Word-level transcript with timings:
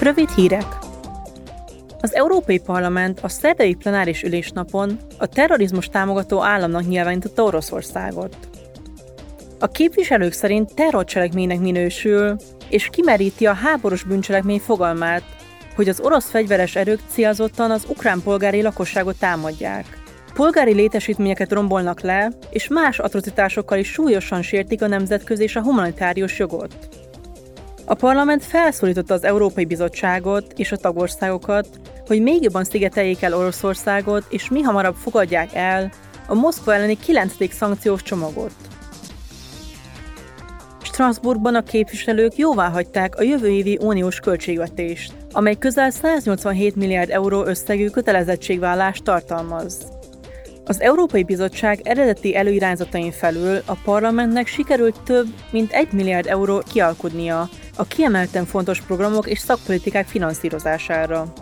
Rövid 0.00 0.30
hírek! 0.30 0.78
Az 2.00 2.14
Európai 2.14 2.58
Parlament 2.58 3.20
a 3.20 3.28
szerdai 3.28 3.74
plenáris 3.74 4.22
ülésnapon 4.22 4.98
a 5.18 5.26
terrorizmus 5.26 5.86
támogató 5.86 6.42
államnak 6.42 6.88
nyilvánította 6.88 7.42
Oroszországot. 7.42 8.36
A 9.58 9.66
képviselők 9.66 10.32
szerint 10.32 10.74
terrorcselekménynek 10.74 11.60
minősül, 11.60 12.36
és 12.68 12.88
kimeríti 12.92 13.46
a 13.46 13.52
háborús 13.52 14.02
bűncselekmény 14.02 14.58
fogalmát, 14.58 15.22
hogy 15.74 15.88
az 15.88 16.00
orosz 16.00 16.30
fegyveres 16.30 16.76
erők 16.76 17.00
célzottan 17.08 17.70
az 17.70 17.84
ukrán 17.88 18.22
polgári 18.22 18.62
lakosságot 18.62 19.18
támadják. 19.18 19.86
Polgári 20.34 20.72
létesítményeket 20.72 21.52
rombolnak 21.52 22.00
le, 22.00 22.30
és 22.50 22.68
más 22.68 22.98
atrocitásokkal 22.98 23.78
is 23.78 23.90
súlyosan 23.90 24.42
sértik 24.42 24.82
a 24.82 24.86
nemzetközi 24.86 25.42
és 25.42 25.56
a 25.56 25.62
humanitárius 25.62 26.38
jogot. 26.38 26.76
A 27.90 27.94
parlament 27.94 28.44
felszólította 28.44 29.14
az 29.14 29.24
Európai 29.24 29.64
Bizottságot 29.64 30.52
és 30.56 30.72
a 30.72 30.76
tagországokat, 30.76 31.68
hogy 32.06 32.22
még 32.22 32.42
jobban 32.42 32.64
szigeteljék 32.64 33.22
el 33.22 33.34
Oroszországot, 33.34 34.24
és 34.28 34.50
mi 34.50 34.60
hamarabb 34.60 34.94
fogadják 34.94 35.54
el 35.54 35.90
a 36.26 36.34
Moszkva 36.34 36.74
elleni 36.74 36.96
9. 36.96 37.52
szankciós 37.52 38.02
csomagot. 38.02 38.52
Strasbourgban 40.82 41.54
a 41.54 41.62
képviselők 41.62 42.36
jóvá 42.36 42.68
hagyták 42.68 43.16
a 43.16 43.22
jövő 43.22 43.48
évi 43.48 43.78
uniós 43.80 44.20
költségvetést, 44.20 45.12
amely 45.32 45.56
közel 45.58 45.90
187 45.90 46.76
milliárd 46.76 47.10
euró 47.10 47.44
összegű 47.44 47.88
kötelezettségvállást 47.88 49.04
tartalmaz. 49.04 49.86
Az 50.64 50.80
Európai 50.80 51.22
Bizottság 51.22 51.80
eredeti 51.82 52.36
előirányzatain 52.36 53.12
felül 53.12 53.62
a 53.66 53.76
parlamentnek 53.84 54.46
sikerült 54.46 55.00
több 55.04 55.26
mint 55.50 55.72
1 55.72 55.92
milliárd 55.92 56.26
euró 56.26 56.62
kialkudnia 56.72 57.48
a 57.78 57.84
kiemelten 57.84 58.44
fontos 58.44 58.80
programok 58.80 59.26
és 59.26 59.38
szakpolitikák 59.38 60.06
finanszírozására. 60.06 61.32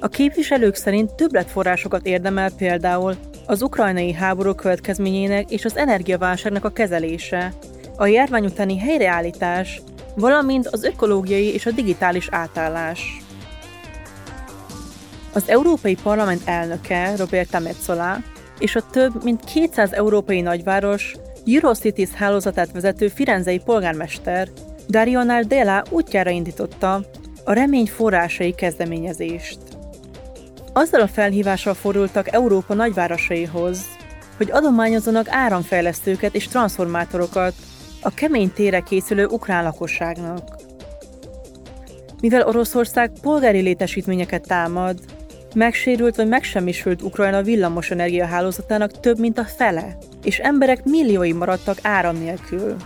A 0.00 0.08
képviselők 0.08 0.74
szerint 0.74 1.14
többletforrásokat 1.14 2.06
érdemel 2.06 2.50
például 2.50 3.16
az 3.46 3.62
ukrajnai 3.62 4.12
háború 4.12 4.54
következményének 4.54 5.50
és 5.50 5.64
az 5.64 5.76
energiaválságnak 5.76 6.64
a 6.64 6.70
kezelése, 6.70 7.52
a 7.96 8.06
járvány 8.06 8.44
utáni 8.44 8.78
helyreállítás, 8.78 9.80
valamint 10.14 10.66
az 10.66 10.84
ökológiai 10.84 11.52
és 11.52 11.66
a 11.66 11.70
digitális 11.70 12.28
átállás. 12.30 13.22
Az 15.32 15.48
Európai 15.48 15.96
Parlament 16.02 16.42
elnöke, 16.44 17.16
Roberta 17.16 17.58
Metzola, 17.58 18.16
és 18.58 18.76
a 18.76 18.86
több 18.90 19.24
mint 19.24 19.44
200 19.44 19.92
európai 19.92 20.40
nagyváros 20.40 21.14
Eurocities 21.46 22.10
hálózatát 22.10 22.72
vezető 22.72 23.08
firenzei 23.08 23.58
polgármester 23.58 24.48
Dario 24.88 25.22
Nardella 25.22 25.82
útjára 25.90 26.30
indította 26.30 27.04
a 27.44 27.52
remény 27.52 27.86
forrásai 27.86 28.54
kezdeményezést. 28.54 29.58
Azzal 30.72 31.00
a 31.00 31.08
felhívással 31.08 31.74
fordultak 31.74 32.32
Európa 32.32 32.74
nagyvárosaihoz, 32.74 33.80
hogy 34.36 34.50
adományozzanak 34.50 35.26
áramfejlesztőket 35.30 36.34
és 36.34 36.48
transformátorokat 36.48 37.54
a 38.02 38.14
kemény 38.14 38.52
tére 38.52 38.80
készülő 38.80 39.26
ukrán 39.26 39.64
lakosságnak. 39.64 40.56
Mivel 42.20 42.46
Oroszország 42.46 43.10
polgári 43.20 43.60
létesítményeket 43.60 44.46
támad, 44.46 44.98
megsérült 45.54 46.16
vagy 46.16 46.28
megsemmisült 46.28 47.02
Ukrajna 47.02 47.42
villamos 47.42 47.90
energiahálózatának 47.90 49.00
több 49.00 49.18
mint 49.18 49.38
a 49.38 49.44
fele, 49.44 49.96
és 50.24 50.38
emberek 50.38 50.84
milliói 50.84 51.32
maradtak 51.32 51.78
áram 51.82 52.16
nélkül. 52.16 52.76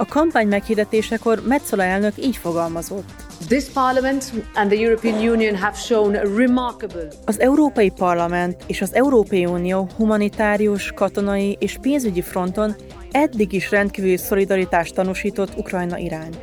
A 0.00 0.06
kampány 0.06 0.48
meghirdetésekor 0.48 1.42
Metzola 1.46 1.82
elnök 1.84 2.12
így 2.16 2.36
fogalmazott. 2.36 3.08
This 3.48 3.64
parliament 3.64 4.32
and 4.54 4.70
the 4.70 4.80
European 4.80 5.28
Union 5.28 5.56
have 5.56 5.76
shown 5.76 6.12
remarkable. 6.12 7.08
Az 7.24 7.40
Európai 7.40 7.90
Parlament 7.90 8.62
és 8.66 8.80
az 8.80 8.94
Európai 8.94 9.44
Unió 9.46 9.88
humanitárius, 9.96 10.92
katonai 10.92 11.56
és 11.60 11.76
pénzügyi 11.80 12.22
fronton 12.22 12.74
eddig 13.10 13.52
is 13.52 13.70
rendkívül 13.70 14.16
szolidaritást 14.16 14.94
tanúsított 14.94 15.56
Ukrajna 15.56 15.98
irány. 15.98 16.36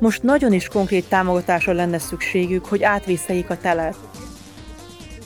Most 0.00 0.22
nagyon 0.22 0.52
is 0.52 0.68
konkrét 0.68 1.08
támogatásra 1.08 1.72
lenne 1.72 1.98
szükségük, 1.98 2.64
hogy 2.64 2.82
átvészeljék 2.82 3.50
a 3.50 3.56
telet. 3.56 3.96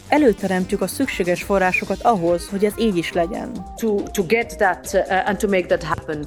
Előteremtjük 0.08 0.80
a 0.80 0.86
szükséges 0.86 1.42
forrásokat 1.42 2.02
ahhoz, 2.02 2.48
hogy 2.48 2.64
ez 2.64 2.72
így 2.78 2.96
is 2.96 3.12
legyen. 3.12 3.52
To, 3.76 3.94
to 3.94 4.22
get 4.26 4.56
that, 4.56 4.90
uh, 4.94 5.28
and 5.28 5.38
to 5.38 5.48
make 5.48 5.66
that 5.66 5.82
happen. 5.82 6.24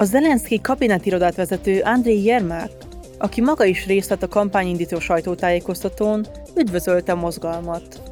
A 0.00 0.04
Zelenszky 0.04 0.60
kabinetirodát 0.60 1.34
vezető 1.34 1.80
Andrei 1.80 2.24
Jermák, 2.24 2.70
aki 3.18 3.40
maga 3.40 3.64
is 3.64 3.86
részt 3.86 4.08
vett 4.08 4.22
a 4.22 4.28
kampányindító 4.28 4.98
sajtótájékoztatón, 4.98 6.26
üdvözölte 6.56 7.12
a 7.12 7.16
mozgalmat. 7.16 8.07